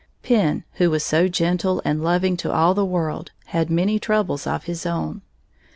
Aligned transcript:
Penn, 0.23 0.63
who 0.77 0.89
was 0.89 1.05
so 1.05 1.27
gentle 1.27 1.79
and 1.85 2.03
loving 2.03 2.35
to 2.37 2.51
all 2.51 2.73
the 2.73 2.83
world, 2.83 3.31
had 3.45 3.69
many 3.69 3.99
troubles 3.99 4.47
of 4.47 4.63
his 4.63 4.83
own. 4.83 5.21